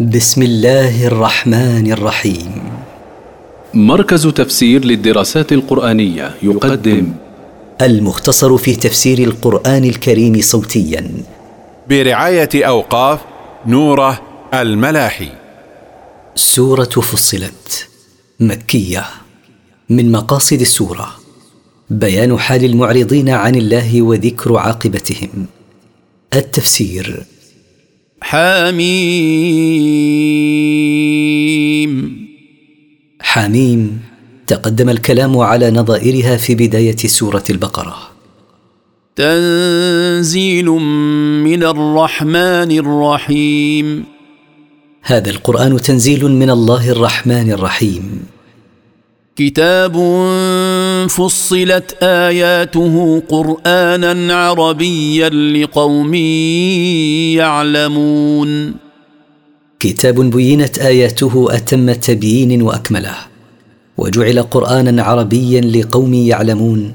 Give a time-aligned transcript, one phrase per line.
[0.00, 2.62] بسم الله الرحمن الرحيم.
[3.74, 7.12] مركز تفسير للدراسات القرآنية يقدم.
[7.82, 11.10] المختصر في تفسير القرآن الكريم صوتيا.
[11.88, 13.20] برعاية أوقاف
[13.66, 14.20] نوره
[14.54, 15.28] الملاحي.
[16.34, 17.88] سورة فصلت.
[18.40, 19.04] مكية.
[19.90, 21.08] من مقاصد السورة.
[21.90, 25.46] بيان حال المعرضين عن الله وذكر عاقبتهم.
[26.34, 27.24] التفسير
[28.24, 28.94] حميم.
[33.20, 34.00] حميم
[34.46, 37.96] تقدم الكلام على نظائرها في بداية سورة البقرة.
[39.16, 40.66] تنزيل
[41.44, 44.04] من الرحمن الرحيم.
[45.02, 48.33] هذا القرآن تنزيل من الله الرحمن الرحيم.
[49.36, 49.94] كتاب
[51.08, 56.14] فصلت آياته قرآنا عربيا لقوم
[57.34, 58.74] يعلمون.
[59.80, 63.16] كتاب بينت آياته أتم تبيين وأكمله
[63.98, 66.92] وجعل قرآنا عربيا لقوم يعلمون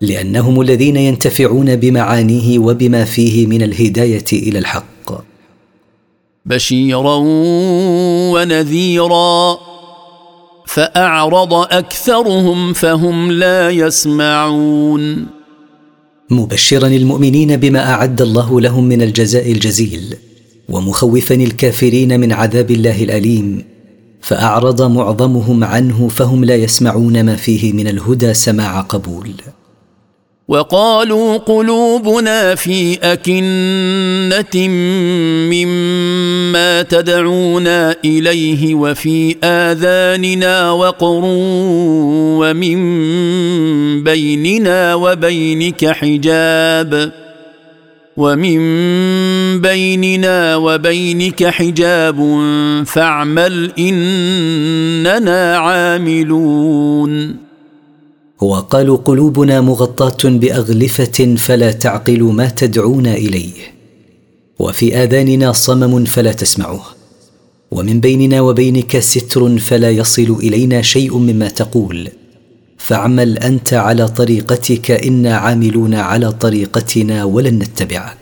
[0.00, 5.22] لأنهم الذين ينتفعون بمعانيه وبما فيه من الهداية إلى الحق.
[6.46, 7.16] بشيرا
[8.32, 9.71] ونذيرا.
[10.74, 15.26] فأعرض أكثرهم فهم لا يسمعون.
[16.30, 20.14] مبشرا المؤمنين بما أعد الله لهم من الجزاء الجزيل
[20.68, 23.64] ومخوفا الكافرين من عذاب الله الأليم
[24.20, 29.32] فأعرض معظمهم عنه فهم لا يسمعون ما فيه من الهدى سماع قبول.
[30.48, 34.68] وقالوا قلوبنا في أكنة
[35.48, 41.20] مما تدعونا إليه وفي آذاننا وقر
[42.42, 42.78] ومن
[44.04, 47.12] بيننا وبينك حجاب
[48.16, 48.60] ومن
[49.60, 52.16] بيننا وبينك حجاب
[52.86, 57.41] فاعمل إننا عاملون
[58.42, 63.52] وقالوا قلوبنا مغطاة بأغلفة فلا تعقل ما تدعونا إليه.
[64.58, 66.82] وفي آذاننا صمم فلا تسمعه
[67.70, 72.08] ومن بيننا وبينك ستر فلا يصل إلينا شيء مما تقول.
[72.78, 78.21] فاعمل أنت على طريقتك أنا عاملون على طريقتنا ولن نتبعك.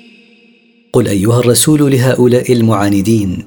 [0.93, 3.45] قل ايها الرسول لهؤلاء المعاندين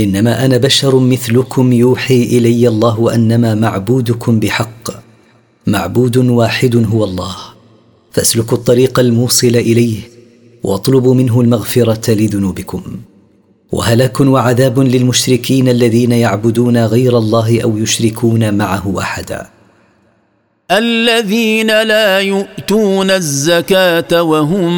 [0.00, 4.90] انما أنا بشر مثلكم يوحي الي الله انما معبودكم بحق
[5.66, 7.36] معبود واحد هو الله
[8.12, 9.98] فاسلكوا الطريق الموصل اليه
[10.62, 12.82] واطلبوا منه المغفره لذنوبكم.
[13.72, 19.46] وهلاك وعذاب للمشركين الذين يعبدون غير الله أو يشركون معه احدا.
[20.70, 24.72] الذين لا يؤتون الزكاة وهم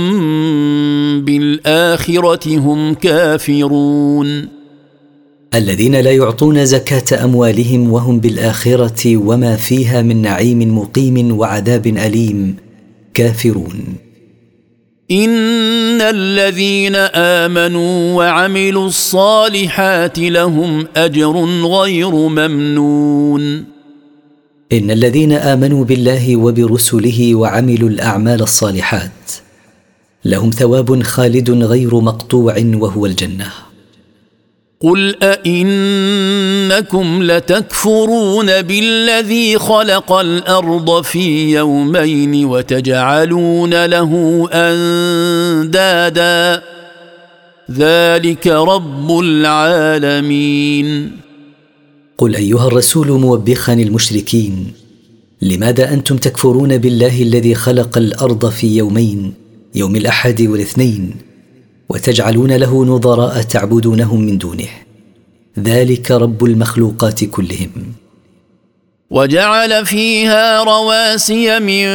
[1.25, 4.49] بالآخرة هم كافرون.
[5.55, 12.57] الذين لا يعطون زكاة أموالهم وهم بالآخرة وما فيها من نعيم مقيم وعذاب أليم
[13.15, 13.85] كافرون.
[15.11, 23.72] إن الذين آمنوا وعملوا الصالحات لهم أجر غير ممنون.
[24.73, 29.33] إن الذين آمنوا بالله وبرسله وعملوا الأعمال الصالحات
[30.25, 33.47] لهم ثواب خالد غير مقطوع وهو الجنة.
[34.81, 46.63] قل أئنكم لتكفرون بالذي خلق الأرض في يومين وتجعلون له أندادا.
[47.71, 51.22] ذلك رب العالمين.
[52.23, 54.73] قل أيها الرسول موبخا المشركين
[55.43, 59.35] لماذا أنتم تكفرون بالله الذي خلق الأرض في يومين
[59.75, 61.15] يوم الأحد والاثنين
[61.89, 64.69] وتجعلون له نظراء تعبدونهم من دونه؟
[65.59, 67.71] ذلك رب المخلوقات كلهم.
[69.11, 71.87] وجعل فيها رواسي من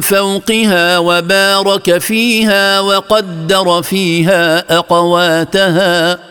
[0.00, 6.29] فوقها وبارك فيها وقدر فيها أقواتها.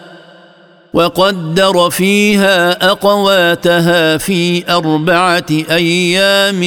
[0.94, 6.62] وقدر فيها أقواتها في أربعة أيام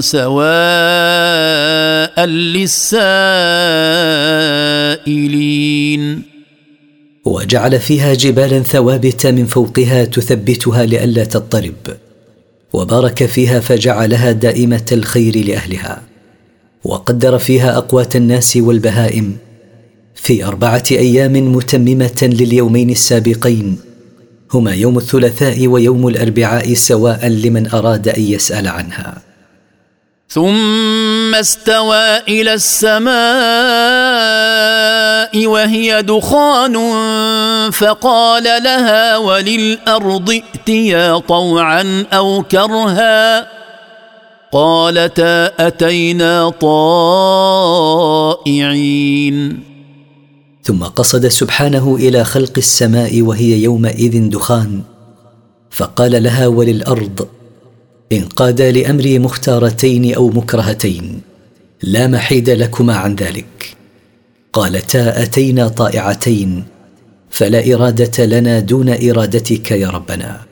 [0.00, 0.32] سواء
[2.26, 3.02] للسائلين.
[7.24, 11.74] وجعل فيها جبالا ثوابت من فوقها تثبتها لئلا تضطرب.
[12.72, 16.02] وبارك فيها فجعلها دائمة الخير لأهلها.
[16.84, 19.36] وقدر فيها أقوات الناس والبهائم
[20.22, 23.78] في أربعة أيام متممة لليومين السابقين.
[24.54, 29.22] هما يوم الثلاثاء ويوم الأربعاء سواء لمن أراد أن يسأل عنها.
[30.28, 33.12] ثم استوى إلى السماء
[35.46, 36.76] وهي دخان
[37.70, 43.48] فقال لها وللأرض ائتيا طوعا أو كرها
[44.52, 46.48] قالتا أتينا
[48.40, 48.52] طائعين
[50.64, 54.82] ثم قصد سبحانه إلى خلق السماء وهي يومئذ دخان.
[55.70, 57.28] فقال لها وللأرض
[58.12, 61.20] انقادا لأمري مختارتين أو مكرهتين
[61.82, 63.76] لا محيد لكما عن ذلك.
[64.52, 66.64] قالتا أتينا طائعتين
[67.30, 70.51] فلا إرادة لنا دون إرادتك يا ربنا.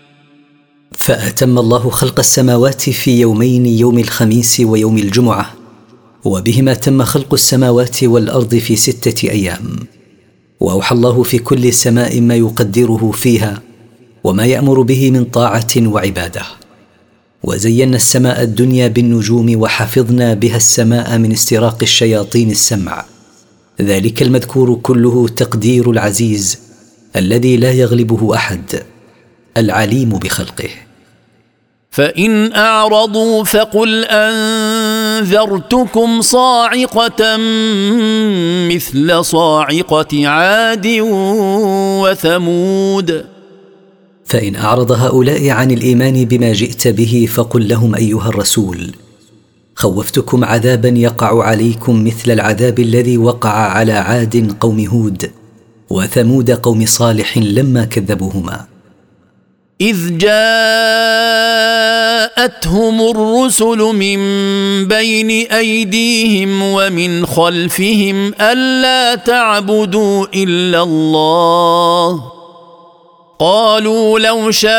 [1.01, 5.53] فأتم الله خلق السماوات في يومين يوم الخميس ويوم الجمعة
[6.25, 9.75] وبهما تم خلق السماوات والأرض في ستة أيام.
[10.59, 13.61] وأوحى الله في كل سماء ما يقدره فيها
[14.23, 16.41] وما يأمر به من طاعة وعبادة.
[17.43, 23.05] وزينا السماء الدنيا بالنجوم وحفظنا بها السماء من استراق الشياطين السمع.
[23.81, 26.59] ذلك المذكور كله تقدير العزيز
[27.15, 28.83] الذي لا يغلبه أحد
[29.57, 30.69] العليم بخلقه.
[31.91, 37.37] فإن أعرضوا فقل أنذرتكم صاعقة
[38.71, 40.87] مثل صاعقة عاد
[42.03, 43.25] وثمود.
[44.25, 48.91] فإن أعرض هؤلاء عن الإيمان بما جئت به فقل لهم أيها الرسول
[49.75, 55.31] خوفتكم عذابا يقع عليكم مثل العذاب الذي وقع على عاد قوم هود
[55.89, 58.70] وثمود قوم صالح لما كذبوهما.
[59.81, 60.31] إذ جاءتهم
[63.01, 64.17] الرسل من
[64.87, 72.30] بين أيديهم ومن خلفهم ألا تعبدوا إلا الله
[73.41, 74.71] قالوا لو شاء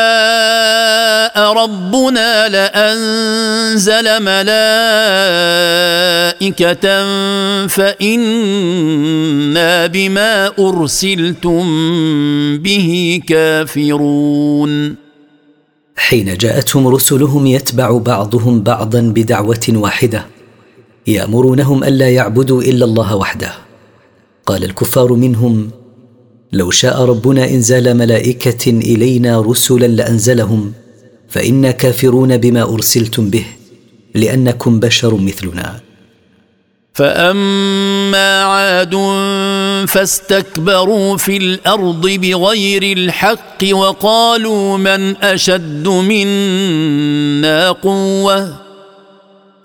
[1.53, 4.45] ربنا لأنزل ملائكة
[7.67, 9.07] فإنا
[9.87, 11.63] بما أرسلتم
[12.57, 14.95] به كافرون.
[15.95, 20.25] حين جاءتهم رسلهم يتبع بعضهم بعضا بدعوة واحدة
[21.07, 23.51] يأمرونهم ألا يعبدوا إلا الله وحده.
[24.45, 25.82] قال الكفار منهم
[26.53, 30.73] لو شاء ربنا انزال ملائكة إلينا رسلا لأنزلهم
[31.29, 33.45] فإنا كافرون بما أرسلتم به
[34.15, 35.79] لأنكم بشر مثلنا.
[36.93, 38.95] فأما عاد
[39.87, 48.62] فاستكبروا في الأرض بغير الحق وقالوا من أشد منا قوة؟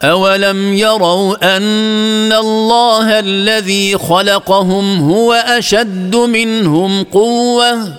[0.03, 7.95] اولم يروا ان الله الذي خلقهم هو اشد منهم قوه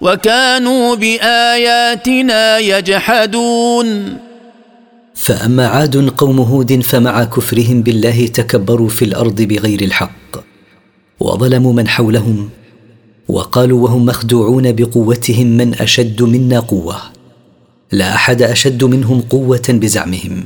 [0.00, 4.16] وكانوا باياتنا يجحدون
[5.14, 10.44] فاما عاد قوم هود فمع كفرهم بالله تكبروا في الأرض بغير الحق
[11.20, 12.50] وظلموا من حولهم
[13.28, 16.96] وقالوا وهم مخدوعون بقوتهم من اشد منا قوه
[17.92, 20.44] لا احد اشد منهم قوه بزعمهم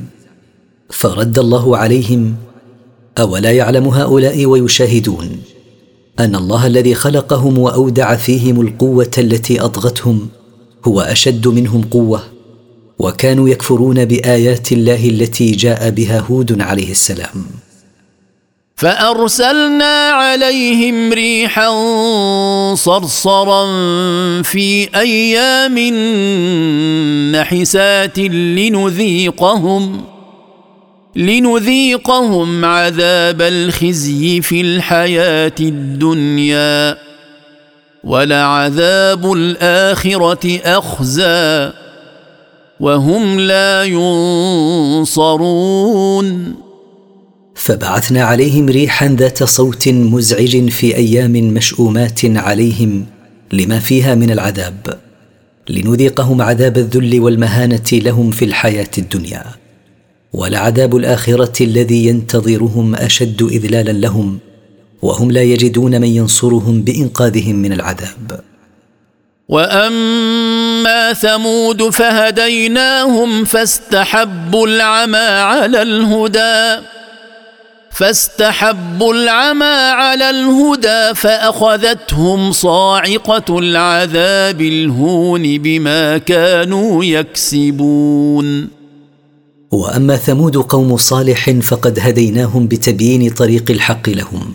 [0.91, 2.35] فرد الله عليهم
[3.19, 5.41] أولا يعلم هؤلاء ويشاهدون
[6.19, 10.27] أن الله الذي خلقهم وأودع فيهم القوة التي أطغتهم
[10.85, 12.23] هو أشد منهم قوة
[12.99, 17.45] وكانوا يكفرون بآيات الله التي جاء بها هود عليه السلام.
[18.75, 21.69] فأرسلنا عليهم ريحا
[22.75, 23.65] صرصرا
[24.41, 25.79] في أيام
[27.35, 30.01] نحسات لنذيقهم
[31.15, 36.97] لنذيقهم عذاب الخزي في الحياة الدنيا.
[38.03, 41.71] ولعذاب الآخرة أخزى.
[42.79, 43.83] وهم لا
[45.03, 46.55] ينصرون.
[47.55, 53.05] فبعثنا عليهم ريحا ذات صوت مزعج في أيام مشؤومات عليهم
[53.53, 54.99] لما فيها من العذاب.
[55.69, 59.60] لنذيقهم عذاب الذل والمهانة لهم في الحياة الدنيا.
[60.33, 64.39] ولعذاب الآخرة الذي ينتظرهم أشد إذلالا لهم
[65.01, 68.41] وهم لا يجدون من ينصرهم بإنقاذهم من العذاب.
[69.49, 76.85] وأما ثمود فهديناهم فاستحبوا العمى على الهدى
[77.91, 88.80] فاستحبوا العمى على الهدى فأخذتهم صاعقة العذاب الهون بما كانوا يكسبون.
[89.71, 94.53] وأما ثمود قوم صالح فقد هديناهم بتبيين طريق الحق لهم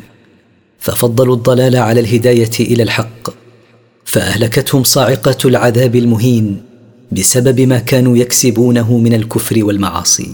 [0.79, 3.31] ففضلوا الضلال على الهداية إلى الحق
[4.05, 6.63] فأهلكتهم صاعقة العذاب المهين
[7.13, 10.31] بسبب ما كانوا يكسبونه من الكفر والمعاصي.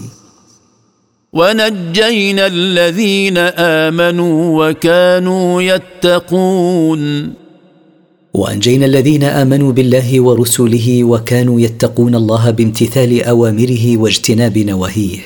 [1.33, 7.33] ونجينا الذين آمنوا وكانوا يتقون.
[8.33, 15.19] وأنجينا الذين آمنوا بالله ورسله وكانوا يتقون الله بامتثال أوامره واجتناب نواهيه.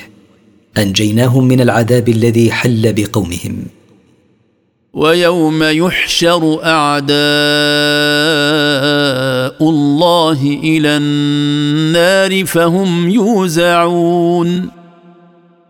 [0.78, 3.56] أنجيناهم من العذاب الذي حل بقومهم.
[4.94, 7.18] ويوم يحشر أعداء
[9.70, 14.70] الله إلى النار فهم يوزعون.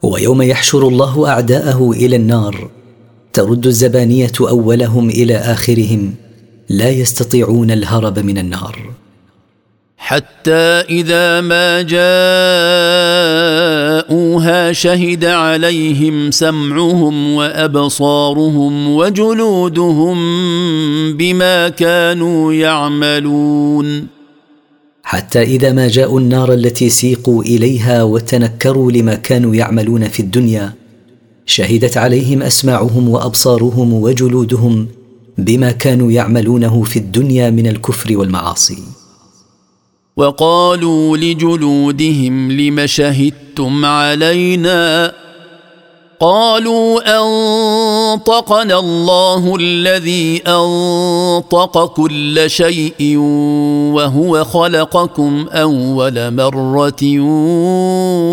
[0.03, 2.69] ويوم يحشر الله أعداءه إلى النار
[3.33, 6.26] ترد الزبانية أولهم إلى آخرهم.
[6.69, 8.89] لا يستطيعون الهرب من النار.
[9.97, 11.81] حتى إذا ما
[14.01, 20.17] جاءوها شهد عليهم سمعهم وأبصارهم وجلودهم
[21.17, 24.07] بما كانوا يعملون.
[25.03, 30.73] حتى إذا ما جاءوا النار التي سيقوا إليها وتنكروا لما كانوا يعملون في الدنيا
[31.45, 34.87] شهدت عليهم أسماعهم وأبصارهم وجلودهم
[35.37, 38.83] بما كانوا يعملونه في الدنيا من الكفر والمعاصي.
[40.17, 45.13] وقالوا لجلودهم لم شهدتم علينا؟
[46.19, 53.17] قالوا أنطقنا الله الذي أنطق كل شيء
[53.93, 57.19] وهو خلقكم أول مرة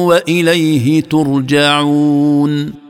[0.07, 2.84] وإليه ترجعون.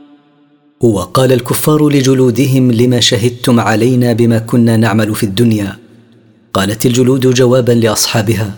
[0.81, 5.77] وقال الكفار لجلودهم لما شهدتم علينا بما كنا نعمل في الدنيا.
[6.53, 8.55] قالت الجلود جوابا لأصحابها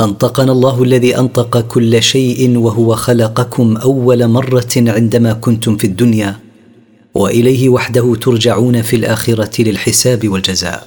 [0.00, 6.36] أنطقنا الله الذي أنطق كل شيء وهو خلقكم أول مرة عندما كنتم في الدنيا
[7.14, 10.86] وإليه وحده ترجعون في الآخرة للحساب والجزاء.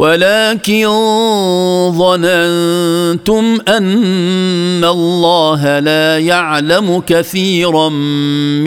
[0.00, 0.86] ولكن
[1.92, 7.88] ظننتم أن الله لا يعلم كثيرا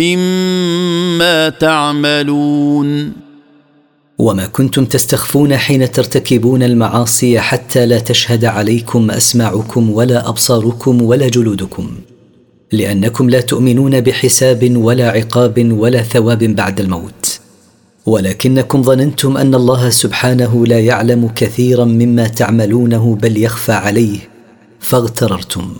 [0.01, 3.13] مما تعملون.
[4.17, 11.91] وما كنتم تستخفون حين ترتكبون المعاصي حتى لا تشهد عليكم أسماعكم ولا أبصاركم ولا جلودكم
[12.71, 17.42] لأنكم لا تؤمنون بحساب ولا عقاب ولا ثواب بعد الموت.
[18.05, 24.19] ولكنكم ظننتم أن الله سبحانه لا يعلم كثيرا مما تعملونه بل يخفى عليه
[24.79, 25.73] فاغتررتم.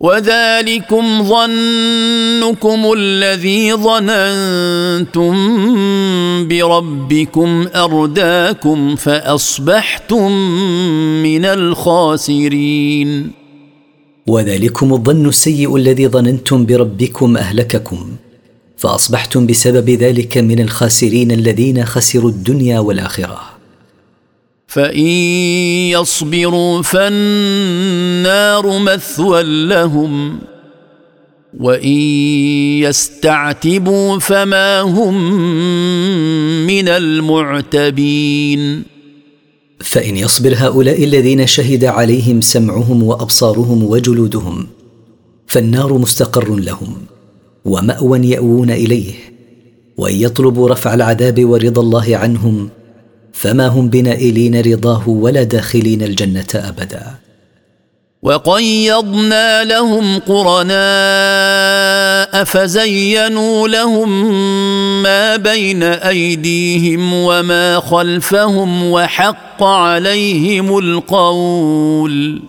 [0.00, 5.34] وذلكم ظنكم الذي ظننتم
[6.48, 10.32] بربكم أرداكم فأصبحتم
[11.22, 13.30] من الخاسرين.
[14.26, 18.16] وذلكم الظن السيء الذي ظننتم بربكم أهلككم.
[18.76, 23.40] فأصبحتم بسبب ذلك من الخاسرين الذين خسروا الدنيا والآخرة.
[24.66, 25.06] فإن
[25.96, 30.38] يصبروا فالنار مثوى لهم
[31.60, 31.98] وإن
[32.84, 35.14] يستعتبوا فما هم
[36.66, 38.82] من المعتبين.
[39.80, 44.66] فإن يصبر هؤلاء الذين شهد عليهم سمعهم وأبصارهم وجلودهم
[45.46, 47.15] فالنار مستقر لهم.
[47.66, 49.14] ومأوى يأوون إليه
[49.96, 52.68] وإن يطلبوا رفع العذاب ورضا الله عنهم
[53.32, 57.02] فما هم بنائلين رضاه ولا داخلين الجنة أبدا.
[58.22, 60.74] وقيضنا لهم قرناء
[62.44, 64.32] فزينوا لهم
[65.02, 72.42] ما بين أيديهم وما خلفهم وحق عليهم القول.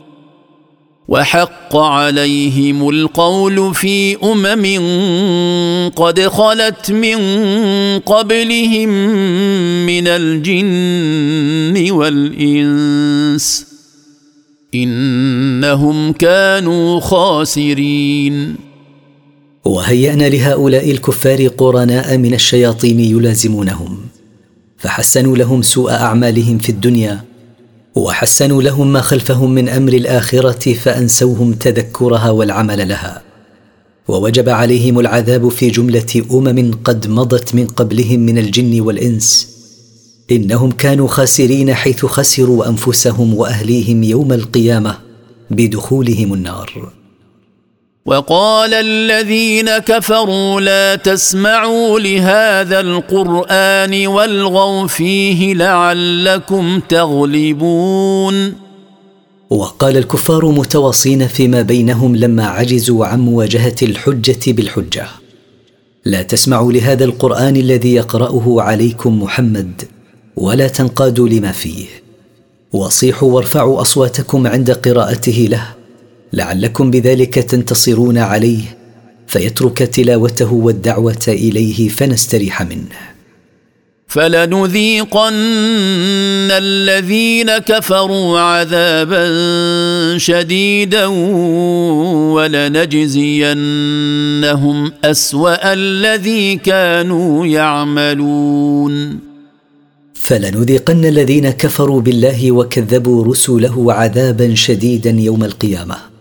[1.07, 4.65] وحق عليهم القول في أمم
[5.89, 7.17] قد خلت من
[7.99, 8.89] قبلهم
[9.85, 13.65] من الجن والإنس
[14.75, 18.55] إنهم كانوا خاسرين.
[19.65, 23.97] وهيأنا لهؤلاء الكفار قرناء من الشياطين يلازمونهم
[24.77, 27.23] فحسنوا لهم سوء أعمالهم في الدنيا
[27.97, 33.21] وحسنوا لهم ما خلفهم من أمر الآخرة فأنسوهم تذكرها والعمل لها.
[34.07, 39.47] ووجب عليهم العذاب في جملة أمم قد مضت من قبلهم من الجن والإنس.
[40.31, 44.97] إنهم كانوا خاسرين حيث خسروا أنفسهم وأهليهم يوم القيامة
[45.51, 46.96] بدخولهم النار.
[48.07, 58.53] وقال الذين كفروا لا تسمعوا لهذا القرآن والغوا فيه لعلكم تغلبون.
[59.49, 65.07] وقال الكفار متواصين فيما بينهم لما عجزوا عن مواجهة الحجة بالحجة.
[66.05, 69.81] لا تسمعوا لهذا القرآن الذي يقرأه عليكم محمد
[70.35, 71.85] ولا تنقادوا لما فيه.
[72.73, 75.76] وصيحوا وارفعوا أصواتكم عند قراءته له
[76.33, 78.77] لعلكم بذلك تنتصرون عليه
[79.27, 83.17] فيترك تلاوته والدعوة إليه فنستريح منه.
[84.07, 85.33] فلنذيقن
[86.51, 89.27] الذين كفروا عذابا
[90.17, 91.05] شديدا
[92.35, 93.11] ولنجزينهم
[95.03, 99.19] أسوأ الذي كانوا يعملون.
[100.13, 106.16] فلنذيقن الذين كفروا بالله وكذبوا رسله عذابا شديدا يوم القيامة.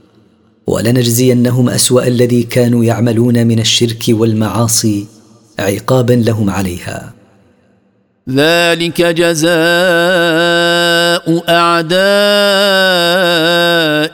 [0.76, 5.06] ولنجزينهم أسوأ الذي كانوا يعملون من الشرك والمعاصي
[5.59, 7.12] عقابا لهم عليها.
[8.30, 9.50] ذلك جزاء
[11.49, 11.97] أعداء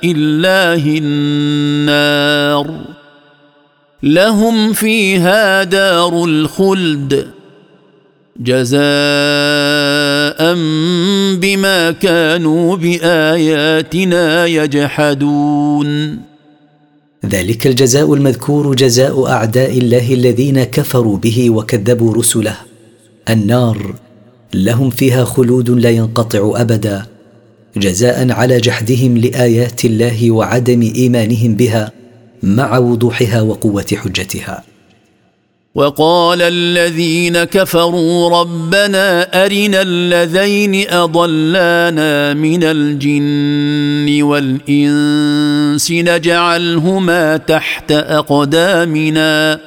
[0.04, 2.80] الله النار.
[4.02, 7.26] لهم فيها دار الخلد.
[8.40, 8.82] جزاء
[11.36, 16.31] بما كانوا بآياتنا يجحدون.
[17.26, 22.56] ذلك الجزاء المذكور جزاء أعداء الله الذين كفروا به وكذبوا رسله.
[23.30, 23.94] النار
[24.54, 27.06] لهم فيها خلود لا ينقطع أبدا
[27.76, 31.92] جزاء على جحدهم لآيات الله وعدم إيمانهم بها
[32.42, 34.64] مع وضوحها وقوة حجتها.
[35.74, 45.51] وقال الذين كفروا ربنا أرنا الذين أضلانا من الجن والإنس
[45.92, 49.60] نجعلهما تحت أقدامنا.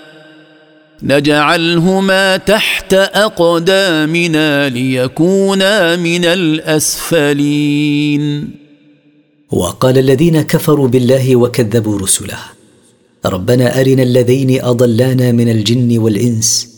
[1.04, 7.86] نجعلهما تحت أقدامنا ليكونا من الأسفلين.
[9.52, 12.38] وقال الذين كفروا بالله وكذبوا رسله
[13.26, 16.70] ربنا أرنا الذين أضلانا من الجن والإنس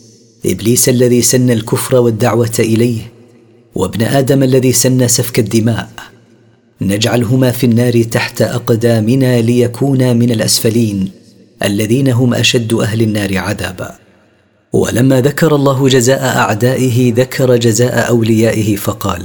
[0.46, 3.12] إبليس الذي سن الكفر والدعوة إليه
[3.74, 5.88] وابن آدم الذي سن سفك الدماء
[6.80, 11.10] نجعلهما في النار تحت أقدامنا ليكونا من الأسفلين
[11.62, 13.94] الذين هم أشد أهل النار عذابا.
[14.72, 19.22] ولما ذكر الله جزاء أعدائه ذكر جزاء أوليائه فقال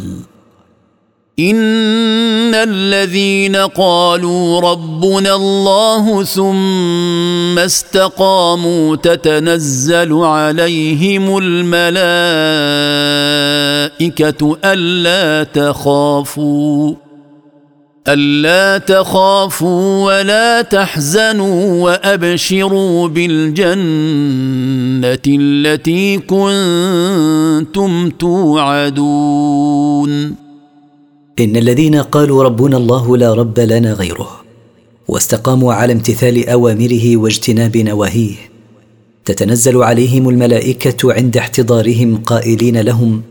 [1.39, 11.87] ان الذين قالوا ربنا الله ثم استقاموا تتنزل عليهم الملائكه
[14.65, 16.93] الا تخافوا
[18.07, 23.83] ألا تخافوا ولا تحزنوا وأبشروا بالجنة
[25.27, 30.09] التي كنتم توعدون.
[31.39, 34.41] إن الذين قالوا ربنا الله لا رب لنا غيره
[35.07, 38.35] واستقاموا على امتثال أوامره واجتناب نواهيه
[39.25, 43.21] تتنزل عليهم الملائكة عند احتضارهم قائلين لهم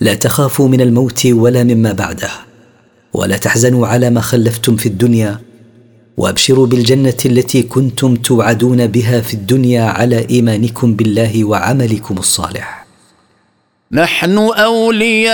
[0.00, 2.47] لا تخافوا من الموت ولا مما بعده.
[3.12, 5.40] ولا تحزنوا على ما خلفتم في الدنيا
[6.16, 12.86] وأبشروا بالجنة التي كنتم توعدون بها في الدنيا على إيمانكم بالله وعملكم الصالح.
[13.92, 15.26] نحن أولياؤكم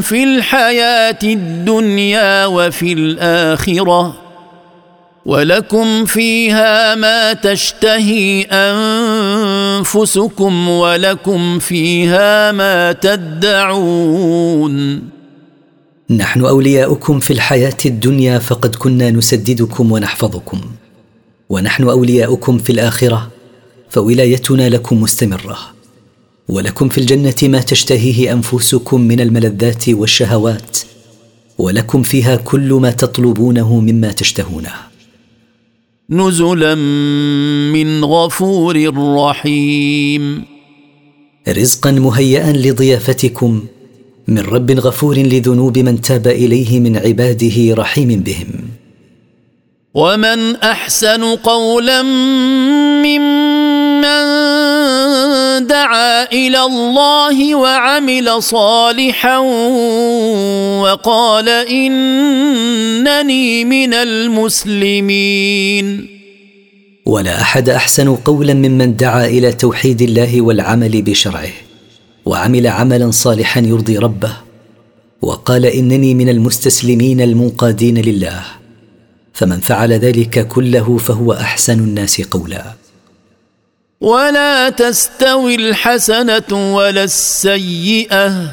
[0.00, 4.22] في الحياة الدنيا وفي الآخرة
[5.26, 8.42] ولكم فيها ما تشتهي
[9.86, 14.74] أنفسكم ولكم فيها ما تدعون.
[16.10, 20.60] نحن أولياؤكم في الحياة الدنيا فقد كنا نسددكم ونحفظكم.
[21.48, 23.30] ونحن أولياؤكم في الآخرة
[23.90, 25.58] فولايتنا لكم مستمرة.
[26.48, 30.78] ولكم في الجنة ما تشتهيه أنفسكم من الملذات والشهوات
[31.58, 34.91] ولكم فيها كل ما تطلبونه مما تشتهونه.
[36.12, 36.74] نزلا
[37.72, 40.44] من غفور رحيم.
[41.48, 43.62] رزقا مهيئا لضيافتكم
[44.28, 48.48] من رب غفور لذنوب من تاب إليه من عباده رحيم بهم.
[49.94, 53.71] ومن أحسن قولا ممن
[55.66, 59.38] دعا إلى الله وعمل صالحا
[60.82, 65.42] وقال إنني من المسلمين.
[67.06, 71.52] ولا أحد أحسن قولا ممن دعا إلى توحيد الله والعمل بشرعه
[72.24, 74.36] وعمل عملا صالحا يرضي ربه
[75.22, 78.42] وقال إنني من المستسلمين المنقادين لله
[79.32, 82.81] فمن فعل ذلك كله فهو أحسن الناس قولا.
[84.02, 88.50] ولا تستوي الحسنة ولا السيئة.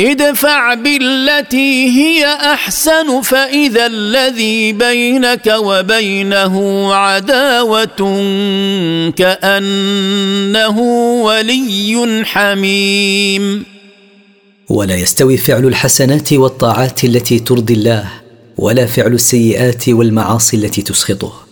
[0.00, 8.00] ادفع بالتي هي أحسن فإذا الذي بينك وبينه عداوة
[9.16, 10.78] كأنه
[11.22, 13.64] ولي حميم.
[14.68, 18.10] ولا يستوي فعل الحسنات والطاعات التي ترضي الله
[18.58, 21.43] ولا فعل السيئات والمعاصي التي تسخطه.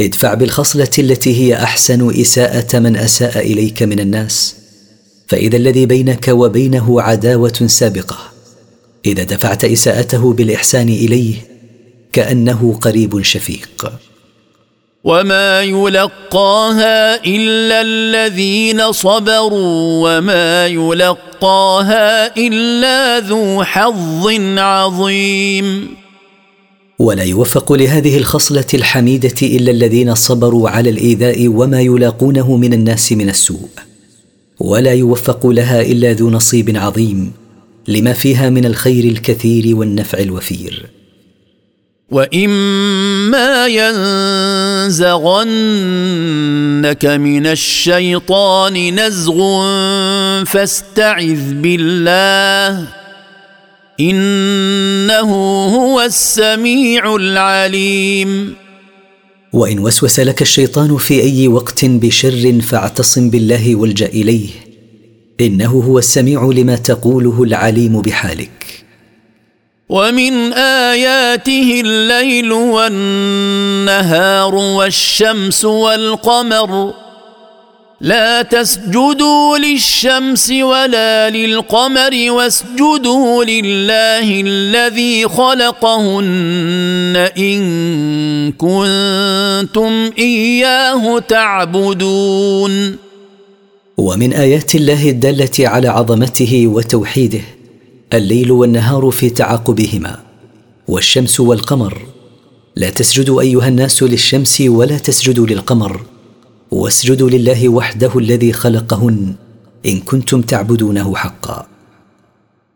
[0.00, 4.56] ادفع بالخصلة التي هي أحسن إساءة من أساء إليك من الناس.
[5.28, 8.18] فإذا الذي بينك وبينه عداوة سابقة.
[9.06, 11.34] إذا دفعت إساءته بالإحسان إليه
[12.12, 13.92] كأنه قريب شفيق.
[15.04, 24.26] وما يلقاها الا الذين صبروا وما يلقاها الا ذو حظ
[24.58, 25.96] عظيم.
[26.98, 33.28] ولا يوفق لهذه الخصلة الحميدة إلا الذين صبروا على الإيذاء وما يلاقونه من الناس من
[33.28, 33.68] السوء.
[34.60, 37.32] ولا يوفق لها إلا ذو نصيب عظيم
[37.88, 40.86] لما فيها من الخير الكثير والنفع الوفير.
[42.10, 45.06] وإما ينزغنك
[47.06, 49.64] من الشيطان نزغ
[50.44, 53.05] فاستعذ بالله
[54.00, 55.30] إنه
[55.76, 58.54] هو السميع العليم.
[59.52, 64.48] وإن وسوس لك الشيطان في أي وقت بشر فاعتصم بالله والجأ إليه.
[65.40, 68.84] إنه هو السميع لما تقوله العليم بحالك.
[69.88, 76.92] ومن آياته الليل والنهار والشمس والقمر
[78.00, 92.96] لا تسجدوا للشمس ولا للقمر واسجدوا لله الذي خلقهن إن كنتم إياه تعبدون.
[93.96, 97.42] ومن آيات الله الدالة على عظمته وتوحيده
[98.12, 100.18] الليل والنهار في تعاقبهما
[100.88, 101.98] والشمس والقمر.
[102.76, 106.00] لا تسجدوا أيها الناس للشمس ولا تسجدوا للقمر.
[106.76, 109.34] واسجدوا لله وحده الذي خلقهن
[109.86, 111.66] إن كنتم تعبدونه حقا.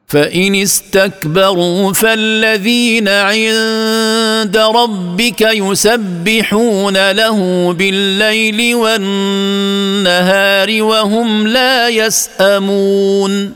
[0.06, 13.52] فإن استكبروا فالذين عند ربك يسبحون له بالليل والنهار وهم لا يسأمون.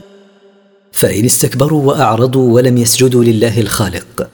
[0.93, 4.29] فإن استكبروا وأعرضوا ولم يسجدوا لله الخالق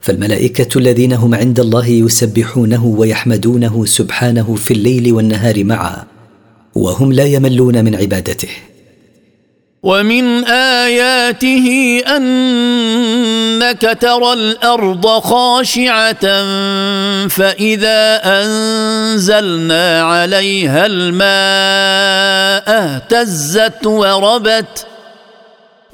[0.00, 6.04] فالملائكة الذين هم عند الله يسبحونه ويحمدونه سبحانه في الليل والنهار معا
[6.74, 8.48] وهم لا يملون من عبادته.
[9.82, 16.26] ومن آياته أنك ترى الأرض خاشعة
[17.28, 24.86] فإذا أنزلنا عليها الماء اهتزت وربت.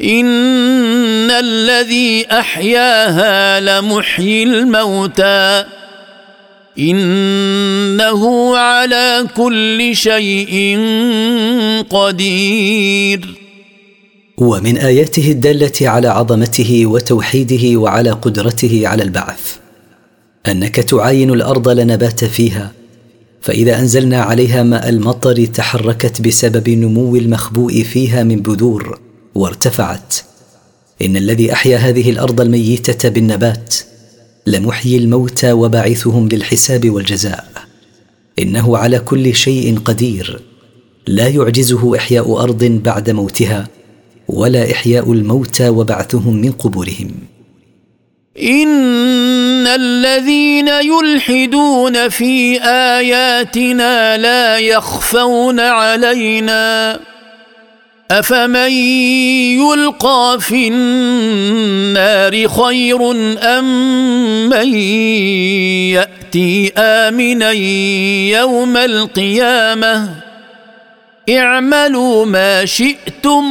[0.01, 5.65] ان الذي احياها لمحيي الموتى
[6.79, 10.79] انه على كل شيء
[11.91, 13.45] قدير.
[14.39, 19.57] ومن اياته الداله على عظمته وتوحيده وعلى قدرته على البعث
[20.49, 22.73] انك تعاين الأرض لنبات فيها
[23.41, 29.04] فاذا انزلنا عليها ماء المطر تحركت بسبب نمو المخبوء فيها من بذور
[29.35, 30.15] وارتفعت.
[31.03, 33.75] إن الذي أحيا هذه الأرض الميتة بالنبات
[34.47, 37.49] لمحيي الموتى وباعثهم للحساب والجزاء.
[38.39, 40.41] إنه على كل شيء قدير.
[41.07, 43.69] لا يعجزه إحياء أرض بعد موتها
[44.29, 47.11] ولا إحياء الموتى وبعثهم من قبورهم.
[48.43, 57.01] إن الذين يلحدون في آياتنا لا يخفون علينا.
[58.11, 58.73] أفمن
[59.61, 64.75] يلقى في النار خير أم من
[65.95, 67.51] يأتي آمنا
[68.41, 70.15] يوم القيامة؟
[71.31, 73.45] اعملوا ما شئتم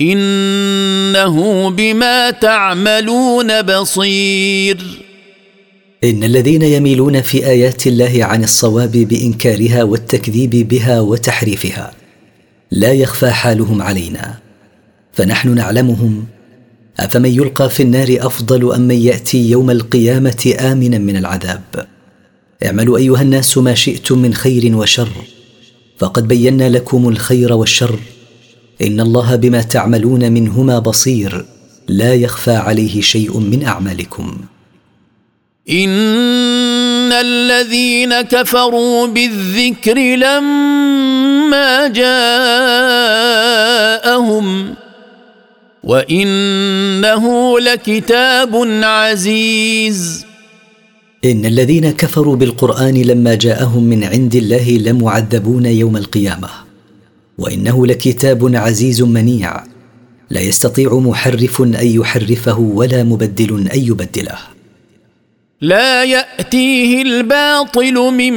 [0.00, 4.78] إنه بما تعملون بصير.
[6.04, 11.92] إن الذين يميلون في آيات الله عن الصواب بإنكارها والتكذيب بها وتحريفها
[12.70, 14.38] لا يخفى حالهم علينا
[15.12, 16.24] فنحن نعلمهم
[17.00, 21.86] أفمن يلقى في النار أفضل أم من يأتي يوم القيامة آمنا من العذاب.
[22.64, 25.08] اعملوا أيها الناس ما شئتم من خير وشر
[25.98, 27.98] فقد بينا لكم الخير والشر.
[28.82, 31.46] إن الله بما تعملون منهما بصير
[31.88, 34.38] لا يخفى عليه شيء من أعمالكم.
[37.08, 44.74] ان الذين كفروا بالذكر لما جاءهم
[45.84, 50.26] وانه لكتاب عزيز.
[51.24, 56.48] ان الذين كفروا بالقران لما جاءهم من عند الله لمعذبون يوم القيامه.
[57.38, 59.64] وانه لكتاب عزيز منيع.
[60.30, 64.57] لا يستطيع محرف ان يحرفه ولا مبدل ان يبدله.
[65.60, 68.34] لا يأتيه الباطل من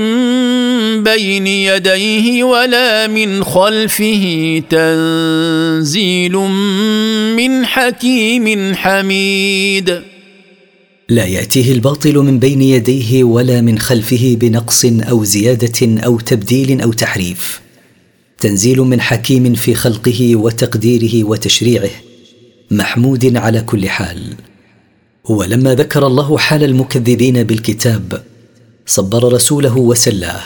[1.03, 6.35] بين يديه ولا من خلفه تنزيل
[7.37, 10.01] من حكيم حميد.
[11.09, 16.93] لا يأتيه الباطل من بين يديه ولا من خلفه بنقص أو زيادة أو تبديل أو
[16.93, 17.61] تحريف.
[18.39, 21.89] تنزيل من حكيم في خلقه وتقديره وتشريعه.
[22.71, 24.35] محمود على كل حال.
[25.29, 28.23] ولما ذكر الله حال المكذبين بالكتاب
[28.85, 30.41] صبر رسوله وسلاه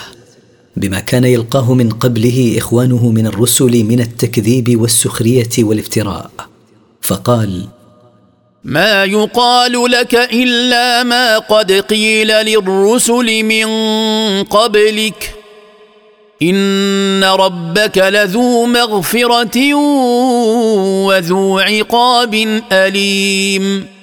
[0.76, 6.30] بما كان يلقاه من قبله إخوانه من الرسل من التكذيب والسخرية والافتراء.
[7.00, 7.66] فقال
[8.64, 13.66] ما يقال لك إلا ما قد قيل للرسل من
[14.42, 15.34] قبلك.
[16.42, 19.74] إن ربك لذو مغفرة
[21.06, 23.95] وذو عقاب أليم.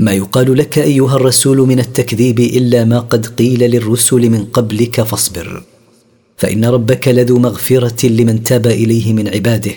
[0.00, 5.62] ما يقال لك أيها الرسول من التكذيب إلا ما قد قيل للرسل من قبلك فاصبر.
[6.36, 9.72] فإن ربك لذو مغفرة لمن تاب إليه من عباده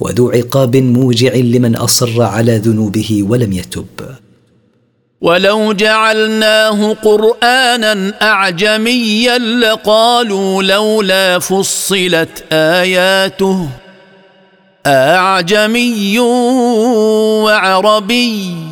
[0.00, 3.86] وذو عقاب موجع لمن أصر على ذنوبه ولم يتب.
[5.20, 13.68] ولو جعلناه قرآنا أعجميا لقالوا لولا فصلت آياته.
[14.86, 16.18] أعجمي
[17.44, 18.71] وعربي.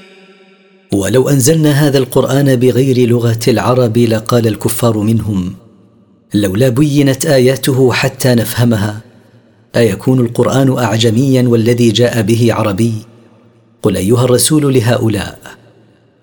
[0.93, 5.53] ولو أنزلنا هذا القرآن بغير لغة العرب لقال الكفار منهم
[6.33, 9.01] لولا بينت آياته حتى نفهمها.
[9.75, 12.93] أيكون القرآن اعجميا والذي جاء به عربي؟
[13.83, 15.39] قل أيها الرسول لهؤلاء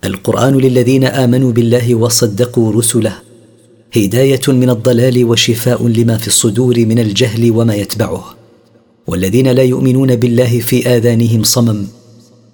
[0.05, 3.13] القرآن للذين آمنوا بالله وصدقوا رسله
[3.97, 8.25] هداية من الضلال وشفاء لما في الصدور من الجهل وما يتبعه.
[9.07, 11.87] والذين لا يؤمنون بالله في آذانهم صمم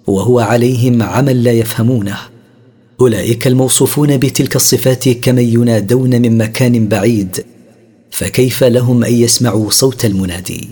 [0.07, 2.17] وهو عليهم عمل لا يفهمونه.
[3.01, 7.45] أولئك الموصوفون بتلك الصفات كمن ينادون من مكان بعيد
[8.11, 10.69] فكيف لهم أن يسمعوا صوت المنادي؟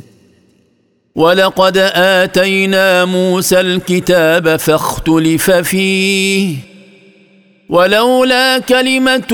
[1.15, 6.55] ولقد آتينا موسى الكتاب فاختلف فيه
[7.69, 9.31] ولولا كلمة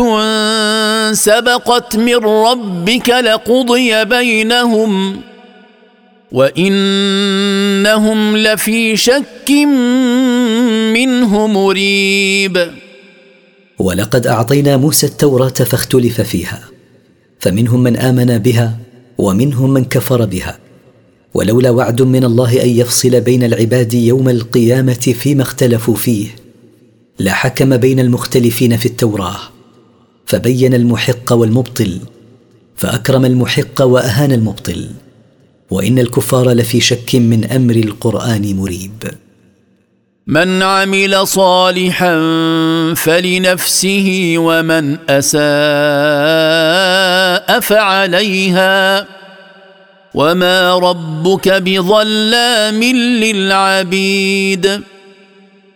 [1.13, 5.21] سبقت من ربك لقضي بينهم.
[6.31, 9.49] وإنهم لفي شك
[10.93, 12.71] منه مريب.
[13.79, 16.63] ولقد أعطينا موسى التوراة فاختلف فيها
[17.39, 18.77] فمنهم من آمن بها
[19.17, 20.59] ومنهم من كفر بها.
[21.33, 26.27] ولولا وعد من الله أن يفصل بين العباد يوم القيامة فيما اختلفوا فيه
[27.19, 29.39] لحكم بين المختلفين في التوراة.
[30.25, 31.99] فبين المحق والمبطل
[32.75, 34.89] فأكرم المحق وأهان المبطل.
[35.71, 39.03] وإن الكفار لفي شك من أمر القرآن مريب.
[40.27, 42.15] من عمل صالحا
[42.95, 45.39] فلنفسه ومن أساء
[47.59, 49.07] فعليها.
[50.13, 52.83] وما ربك بظلام
[53.23, 54.81] للعبيد.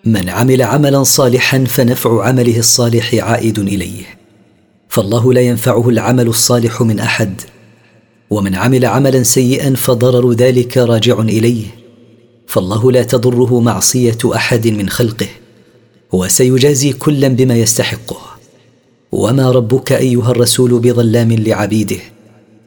[0.06, 4.04] من عمل عملا صالحا فنفع عمله الصالح عائد إليه.
[4.90, 7.42] فالله لا ينفعه العمل الصالح من أحد.
[8.34, 11.66] ومن عمل عملا سيئا فضرر ذلك راجع إليه.
[12.48, 15.28] فالله لا تضره معصية أحد من خلقه.
[16.12, 18.22] وسيجازي كلا بما يستحقه.
[19.12, 22.00] وما ربك أيها الرسول بظلام لعبيده.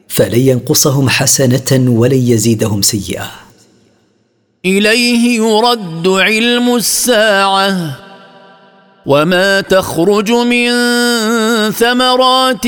[0.07, 3.31] فلن ينقصهم حسنة ولن يزيدهم سيئة.
[4.65, 7.99] إليه يرد علم الساعة.
[9.05, 10.69] وما تخرج من
[11.71, 12.67] ثمرات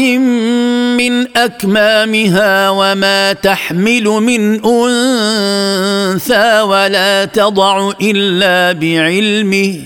[0.99, 9.79] من أكمامها وما تحمل من أنثى ولا تضع إلا بعلمه.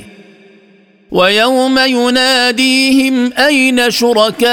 [1.12, 4.44] ويوم يناديهم أين شركائي؟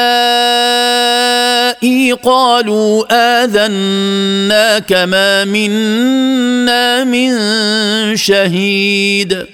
[2.12, 3.04] قالوا
[3.44, 7.36] آذناك ما منا من
[8.16, 9.46] شهيد.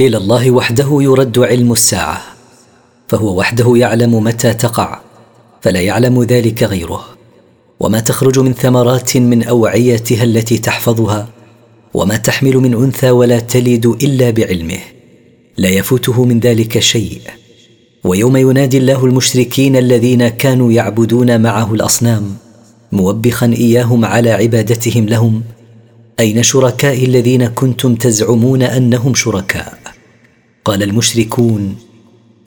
[0.00, 2.22] إلى الله وحده يرد علم الساعة
[3.08, 5.11] فهو وحده يعلم متى تقع.
[5.62, 7.04] فلا يعلم ذلك غيره.
[7.80, 11.28] وما تخرج من ثمرات من أوعيتها التي تحفظها
[11.94, 14.78] وما تحمل من أنثى ولا تلد إلا بعلمه.
[15.56, 17.20] لا يفوته من ذلك شيء.
[18.04, 22.36] ويوم ينادي الله المشركين الذين كانوا يعبدون معه الأصنام
[22.92, 25.42] موبخا إياهم على عبادتهم لهم
[26.20, 29.78] أين شركائي الذين كنتم تزعمون أنهم شركاء؟
[30.64, 31.76] قال المشركون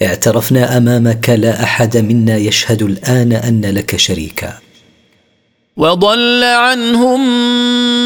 [0.02, 4.54] اعترفنا أمامك لا أحد منا يشهد الآن أن لك شريكا.
[5.78, 7.22] وضل عنهم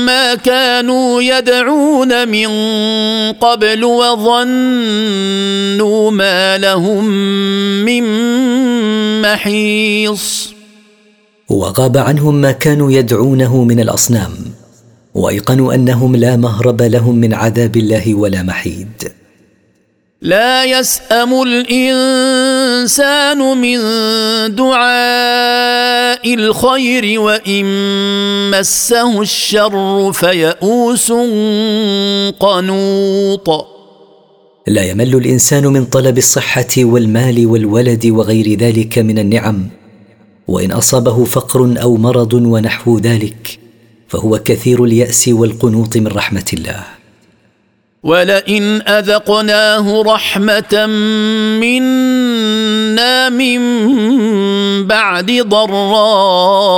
[0.06, 2.48] ما كانوا يدعون من
[3.32, 4.32] قبل وظنوا
[6.12, 7.06] ما لهم
[7.86, 8.04] من
[9.22, 10.54] محيص.
[11.50, 14.32] وغاب عنهم ما كانوا يدعونه من الأصنام
[15.14, 19.19] وأيقنوا أنهم لا مهرب لهم من عذاب الله ولا محيد.
[20.22, 23.80] لا يسأم الإنسان من
[24.56, 27.66] دعاء الخير وإن
[28.52, 31.12] مسه الشر فيئوس
[32.40, 33.50] قنوط.
[34.68, 39.70] لا يمل الإنسان من طلب الصحة والمال والولد وغير ذلك من النعم
[40.48, 43.60] وإن أصابه فقر أو مرض ونحو ذلك
[44.08, 46.99] فهو كثير اليأس والقنوط من رحمة الله.
[48.04, 50.86] ولئن أذقناه رحمة
[51.60, 53.60] منا من
[54.88, 56.78] بعد ضراء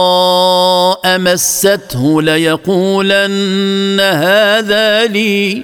[1.19, 5.63] مسته ليقولن هذا لي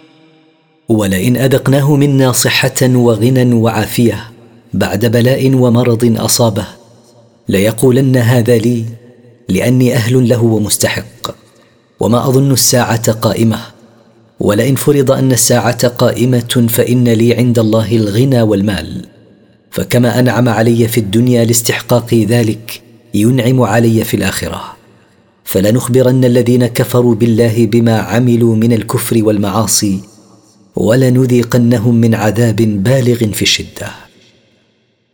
[0.89, 4.23] ولئن اذقناه منا صحة وغنى وعافية
[4.73, 6.65] بعد بلاء ومرض أصابه
[7.49, 8.85] ليقولن هذا لي
[9.49, 11.35] لأني أهل له ومستحق
[11.99, 13.59] وما أظن الساعة قائمة
[14.39, 19.05] ولئن فرض أن الساعة قائمة فإن لي عند الله الغنى والمال
[19.71, 22.81] فكما أنعم علي في الدنيا لاستحقاق ذلك
[23.13, 24.61] ينعم علي في الآخرة.
[25.43, 29.99] فلنخبرن الذين كفروا بالله بما عملوا من الكفر والمعاصي
[30.75, 33.87] ولنذيقنهم من عذاب بالغ في الشدة.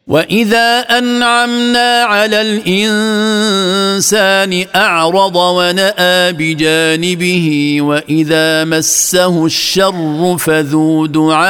[0.07, 11.47] وإذا أنعمنا على الإنسان أعرض ونأى بجانبه وإذا مسه الشر فذو دعاء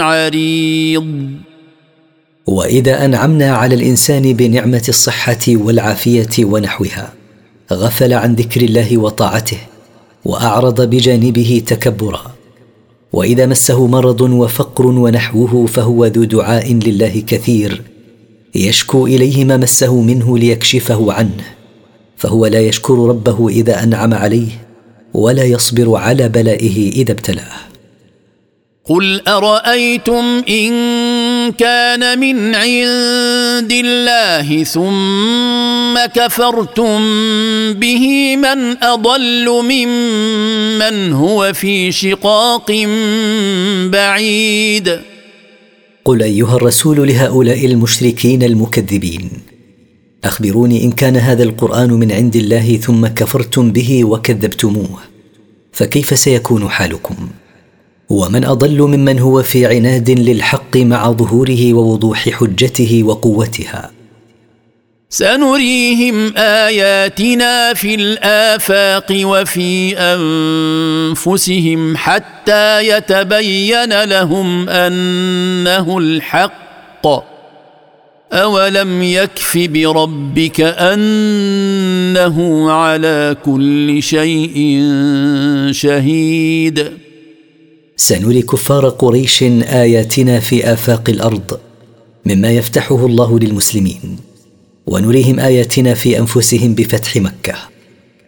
[0.00, 1.30] عريض.
[2.46, 7.12] وإذا أنعمنا على الإنسان بنعمة الصحة والعافية ونحوها
[7.72, 9.58] غفل عن ذكر الله وطاعته
[10.26, 12.24] وأعرض بجانبه تكبرا.
[13.12, 17.82] وإذا مسه مرض وفقر ونحوه فهو ذو دعاء لله كثير.
[18.54, 21.44] يشكو إليه ما مسه منه ليكشفه عنه.
[22.16, 24.48] فهو لا يشكر ربه إذا أنعم عليه
[25.14, 27.58] ولا يصبر على بلائه إذا ابتلاه.
[28.84, 30.72] قل أرأيتم إن
[31.52, 36.98] كان من عند الله ثم كفرتم
[37.72, 42.70] به من أضل ممن هو في شقاق
[43.90, 45.00] بعيد.
[46.04, 49.30] قل أيها الرسول لهؤلاء المشركين المكذبين
[50.24, 54.98] أخبروني إن كان هذا القرآن من عند الله ثم كفرتم به وكذبتموه
[55.72, 57.28] فكيف سيكون حالكم؟
[58.10, 63.90] ومن أضل ممن هو في عناد للحق مع ظهوره ووضوح حجته وقوتها.
[65.10, 77.06] سنريهم آياتنا في الآفاق وفي أنفسهم حتى يتبين لهم أنه الحق.
[78.32, 82.36] أولم يكف بربك أنه
[82.70, 84.82] على كل شيء
[85.70, 87.05] شهيد؟
[87.96, 91.58] سنري كفار قريش آياتنا في آفاق الأرض
[92.26, 94.16] مما يفتحه الله للمسلمين
[94.86, 97.54] ونريهم آياتنا في أنفسهم بفتح مكة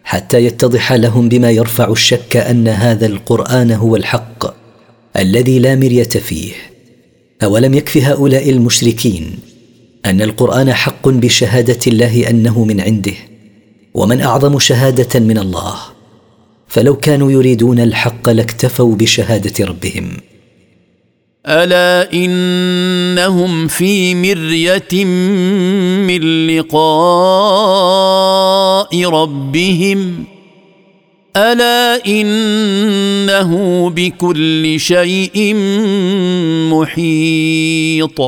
[0.03, 4.53] حتى يتضح لهم بما يرفع الشك أن هذا القرآن هو الحق
[5.17, 6.51] الذي لا مرية فيه.
[7.43, 9.39] أولم يكف هؤلاء المشركين
[10.05, 13.13] أن القرآن حق بشهادة الله أنه من عنده
[13.93, 15.75] ومن أعظم شهادة من الله؟
[16.69, 20.17] فلو كانوا يريدون الحق لاكتفوا بشهادة ربهم.
[21.47, 25.05] ألا إنهم في مرية
[26.05, 26.79] من لقاء
[29.05, 30.23] ربهم؟
[31.37, 35.55] ألا إنه بكل شيء
[36.73, 38.21] محيط؟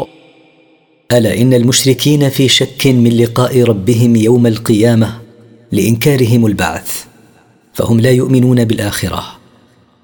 [1.12, 5.22] ألا إن المشركين في شك من لقاء ربهم يوم القيامة
[5.72, 7.11] لإنكارهم البعث؟
[7.74, 9.24] فهم لا يؤمنون بالآخرة.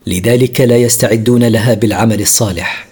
[0.08, 2.88] لذلك لا يستعدون لها بالعمل الصالح.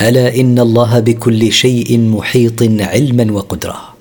[0.00, 3.91] ألا إن الله بكل شيء محيط علما وقدرة.